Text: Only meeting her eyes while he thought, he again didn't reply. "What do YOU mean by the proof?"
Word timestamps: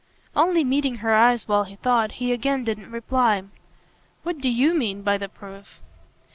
Only 0.35 0.63
meeting 0.63 0.95
her 0.95 1.13
eyes 1.13 1.47
while 1.47 1.65
he 1.65 1.75
thought, 1.75 2.13
he 2.13 2.33
again 2.33 2.63
didn't 2.63 2.89
reply. 2.89 3.43
"What 4.23 4.39
do 4.39 4.49
YOU 4.49 4.73
mean 4.73 5.03
by 5.03 5.19
the 5.19 5.29
proof?" 5.29 5.83